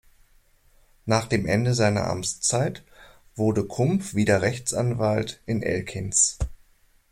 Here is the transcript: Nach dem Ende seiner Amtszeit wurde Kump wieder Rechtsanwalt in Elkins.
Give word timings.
Nach 1.05 1.27
dem 1.27 1.45
Ende 1.45 1.75
seiner 1.75 2.07
Amtszeit 2.07 2.83
wurde 3.35 3.65
Kump 3.67 4.15
wieder 4.15 4.41
Rechtsanwalt 4.41 5.41
in 5.45 5.61
Elkins. 5.61 6.39